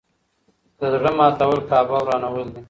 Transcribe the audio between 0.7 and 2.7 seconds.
د زړه ماتول کعبه ورانول دي.